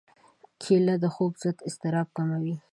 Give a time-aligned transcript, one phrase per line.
[0.61, 2.55] کېله د خوب ضد اضطراب کموي.